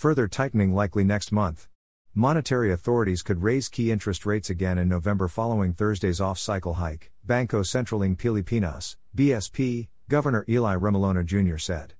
Further 0.00 0.28
tightening 0.28 0.72
likely 0.72 1.04
next 1.04 1.30
month. 1.30 1.68
Monetary 2.14 2.72
authorities 2.72 3.20
could 3.20 3.42
raise 3.42 3.68
key 3.68 3.90
interest 3.90 4.24
rates 4.24 4.48
again 4.48 4.78
in 4.78 4.88
November 4.88 5.28
following 5.28 5.74
Thursday's 5.74 6.22
off 6.22 6.38
cycle 6.38 6.72
hike, 6.72 7.12
Bangko 7.26 7.62
Sentral 7.62 8.02
ng 8.02 8.16
Pilipinas, 8.16 8.96
BSP, 9.14 9.88
Governor 10.08 10.46
Eli 10.48 10.74
Remolona 10.76 11.22
Jr. 11.22 11.58
said. 11.58 11.92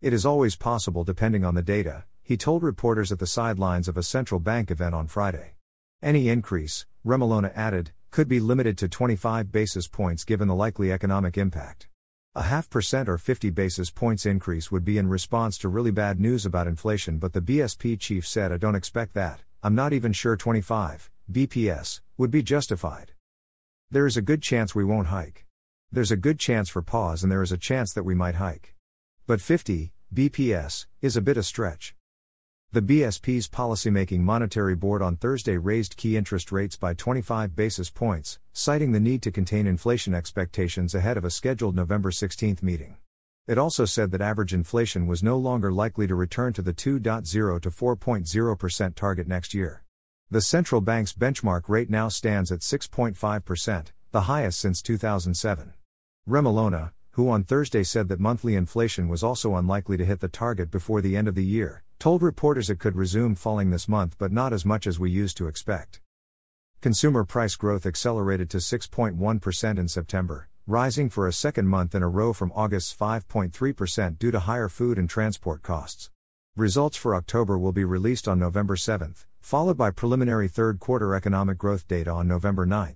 It 0.00 0.12
is 0.12 0.24
always 0.24 0.54
possible 0.54 1.02
depending 1.02 1.44
on 1.44 1.56
the 1.56 1.62
data, 1.62 2.04
he 2.22 2.36
told 2.36 2.62
reporters 2.62 3.10
at 3.10 3.18
the 3.18 3.26
sidelines 3.26 3.88
of 3.88 3.96
a 3.96 4.04
central 4.04 4.38
bank 4.38 4.70
event 4.70 4.94
on 4.94 5.08
Friday. 5.08 5.54
Any 6.00 6.28
increase, 6.28 6.86
Remolona 7.04 7.50
added, 7.56 7.90
could 8.12 8.28
be 8.28 8.38
limited 8.38 8.78
to 8.78 8.88
25 8.88 9.50
basis 9.50 9.88
points 9.88 10.22
given 10.22 10.46
the 10.46 10.54
likely 10.54 10.92
economic 10.92 11.36
impact. 11.36 11.88
A 12.34 12.42
half 12.42 12.68
percent 12.68 13.08
or 13.08 13.16
50 13.16 13.50
basis 13.50 13.90
points 13.90 14.26
increase 14.26 14.70
would 14.70 14.84
be 14.84 14.98
in 14.98 15.08
response 15.08 15.56
to 15.58 15.68
really 15.68 15.90
bad 15.90 16.20
news 16.20 16.44
about 16.44 16.66
inflation, 16.66 17.18
but 17.18 17.32
the 17.32 17.40
BSP 17.40 17.98
chief 17.98 18.26
said, 18.26 18.52
I 18.52 18.58
don't 18.58 18.74
expect 18.74 19.14
that. 19.14 19.40
I'm 19.62 19.74
not 19.74 19.92
even 19.92 20.12
sure 20.12 20.36
25 20.36 21.10
BPS 21.32 22.00
would 22.16 22.30
be 22.30 22.42
justified. 22.42 23.12
There 23.90 24.06
is 24.06 24.16
a 24.16 24.22
good 24.22 24.42
chance 24.42 24.74
we 24.74 24.84
won't 24.84 25.08
hike. 25.08 25.46
There's 25.90 26.10
a 26.12 26.16
good 26.16 26.38
chance 26.38 26.68
for 26.68 26.82
pause, 26.82 27.22
and 27.22 27.32
there 27.32 27.42
is 27.42 27.52
a 27.52 27.58
chance 27.58 27.92
that 27.94 28.04
we 28.04 28.14
might 28.14 28.34
hike. 28.34 28.74
But 29.26 29.40
50 29.40 29.92
BPS 30.14 30.86
is 31.00 31.16
a 31.16 31.22
bit 31.22 31.38
a 31.38 31.42
stretch. 31.42 31.94
The 32.70 32.82
BSP's 32.82 33.48
policymaking 33.48 34.20
monetary 34.20 34.76
board 34.76 35.00
on 35.00 35.16
Thursday 35.16 35.56
raised 35.56 35.96
key 35.96 36.18
interest 36.18 36.52
rates 36.52 36.76
by 36.76 36.92
25 36.92 37.56
basis 37.56 37.88
points, 37.88 38.40
citing 38.52 38.92
the 38.92 39.00
need 39.00 39.22
to 39.22 39.30
contain 39.30 39.66
inflation 39.66 40.14
expectations 40.14 40.94
ahead 40.94 41.16
of 41.16 41.24
a 41.24 41.30
scheduled 41.30 41.74
November 41.74 42.10
16 42.10 42.58
meeting. 42.60 42.98
It 43.46 43.56
also 43.56 43.86
said 43.86 44.10
that 44.10 44.20
average 44.20 44.52
inflation 44.52 45.06
was 45.06 45.22
no 45.22 45.38
longer 45.38 45.72
likely 45.72 46.06
to 46.08 46.14
return 46.14 46.52
to 46.52 46.60
the 46.60 46.74
2.0 46.74 47.24
to 47.62 47.70
4.0% 47.70 48.94
target 48.94 49.26
next 49.26 49.54
year. 49.54 49.82
The 50.30 50.42
central 50.42 50.82
bank's 50.82 51.14
benchmark 51.14 51.70
rate 51.70 51.88
now 51.88 52.08
stands 52.10 52.52
at 52.52 52.60
6.5%, 52.60 53.86
the 54.10 54.20
highest 54.20 54.60
since 54.60 54.82
2007. 54.82 55.72
Remolona, 56.28 56.92
who 57.12 57.30
on 57.30 57.44
Thursday 57.44 57.82
said 57.82 58.08
that 58.08 58.20
monthly 58.20 58.56
inflation 58.56 59.08
was 59.08 59.22
also 59.22 59.56
unlikely 59.56 59.96
to 59.96 60.04
hit 60.04 60.20
the 60.20 60.28
target 60.28 60.70
before 60.70 61.00
the 61.00 61.16
end 61.16 61.28
of 61.28 61.34
the 61.34 61.46
year, 61.46 61.82
told 61.98 62.22
reporters 62.22 62.70
it 62.70 62.78
could 62.78 62.94
resume 62.94 63.34
falling 63.34 63.70
this 63.70 63.88
month 63.88 64.16
but 64.18 64.30
not 64.30 64.52
as 64.52 64.64
much 64.64 64.86
as 64.86 65.00
we 65.00 65.10
used 65.10 65.36
to 65.36 65.48
expect. 65.48 66.00
Consumer 66.80 67.24
price 67.24 67.56
growth 67.56 67.84
accelerated 67.84 68.48
to 68.50 68.58
6.1% 68.58 69.78
in 69.78 69.88
September, 69.88 70.48
rising 70.66 71.10
for 71.10 71.26
a 71.26 71.32
second 71.32 71.66
month 71.66 71.94
in 71.94 72.02
a 72.04 72.08
row 72.08 72.32
from 72.32 72.52
August's 72.54 72.94
5.3% 72.94 74.18
due 74.18 74.30
to 74.30 74.38
higher 74.38 74.68
food 74.68 74.96
and 74.96 75.10
transport 75.10 75.62
costs. 75.62 76.10
Results 76.54 76.96
for 76.96 77.16
October 77.16 77.58
will 77.58 77.72
be 77.72 77.84
released 77.84 78.28
on 78.28 78.38
November 78.38 78.76
7, 78.76 79.14
followed 79.40 79.76
by 79.76 79.90
preliminary 79.90 80.46
third 80.46 80.78
quarter 80.78 81.16
economic 81.16 81.58
growth 81.58 81.88
data 81.88 82.10
on 82.10 82.28
November 82.28 82.64
9. 82.64 82.94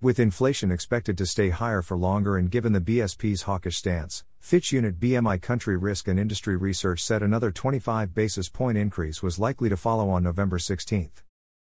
With 0.00 0.18
inflation 0.18 0.70
expected 0.70 1.18
to 1.18 1.26
stay 1.26 1.50
higher 1.50 1.82
for 1.82 1.96
longer 1.96 2.38
and 2.38 2.50
given 2.50 2.72
the 2.72 2.80
BSP's 2.80 3.42
hawkish 3.42 3.76
stance, 3.76 4.24
Fitch 4.50 4.72
Unit 4.72 4.98
BMI 4.98 5.40
Country 5.40 5.76
Risk 5.76 6.08
and 6.08 6.18
Industry 6.18 6.56
Research 6.56 7.04
said 7.04 7.22
another 7.22 7.52
25 7.52 8.12
basis 8.12 8.48
point 8.48 8.76
increase 8.76 9.22
was 9.22 9.38
likely 9.38 9.68
to 9.68 9.76
follow 9.76 10.10
on 10.10 10.24
November 10.24 10.58
16. 10.58 11.10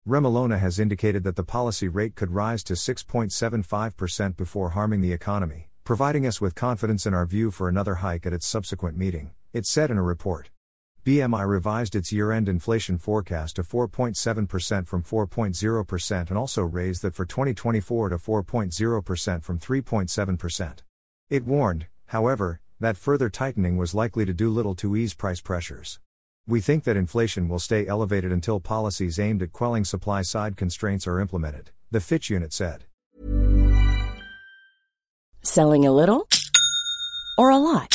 Remolona 0.07 0.59
has 0.59 0.77
indicated 0.77 1.23
that 1.23 1.35
the 1.35 1.43
policy 1.43 1.87
rate 1.87 2.13
could 2.13 2.29
rise 2.29 2.63
to 2.65 2.73
6.75% 2.73 4.37
before 4.37 4.69
harming 4.71 5.01
the 5.01 5.13
economy, 5.13 5.69
providing 5.83 6.27
us 6.27 6.39
with 6.39 6.53
confidence 6.53 7.07
in 7.07 7.13
our 7.15 7.25
view 7.25 7.49
for 7.49 7.67
another 7.67 7.95
hike 7.95 8.27
at 8.27 8.33
its 8.33 8.45
subsequent 8.45 8.95
meeting, 8.95 9.31
it 9.51 9.65
said 9.65 9.89
in 9.89 9.97
a 9.97 10.03
report. 10.03 10.51
BMI 11.03 11.47
revised 11.47 11.95
its 11.95 12.11
year 12.11 12.31
end 12.31 12.47
inflation 12.47 12.99
forecast 12.99 13.55
to 13.55 13.63
4.7% 13.63 14.85
from 14.85 15.01
4.0% 15.01 16.29
and 16.29 16.37
also 16.37 16.61
raised 16.61 17.01
that 17.01 17.15
for 17.15 17.25
2024 17.25 18.09
to 18.09 18.17
4.0% 18.17 19.43
from 19.43 19.59
3.7%. 19.59 20.79
It 21.31 21.45
warned, 21.45 21.87
however, 22.07 22.59
that 22.79 22.97
further 22.97 23.29
tightening 23.29 23.77
was 23.77 23.95
likely 23.95 24.25
to 24.25 24.33
do 24.33 24.49
little 24.49 24.75
to 24.75 24.95
ease 24.95 25.13
price 25.13 25.41
pressures. 25.41 25.99
We 26.47 26.61
think 26.61 26.83
that 26.83 26.97
inflation 26.97 27.47
will 27.47 27.59
stay 27.59 27.87
elevated 27.87 28.31
until 28.31 28.59
policies 28.59 29.19
aimed 29.19 29.41
at 29.41 29.51
quelling 29.51 29.85
supply 29.85 30.21
side 30.21 30.57
constraints 30.57 31.07
are 31.07 31.19
implemented, 31.19 31.71
the 31.89 31.99
Fitch 31.99 32.29
unit 32.29 32.53
said. 32.53 32.85
Selling 35.41 35.85
a 35.85 35.91
little 35.91 36.27
or 37.37 37.49
a 37.49 37.57
lot? 37.57 37.94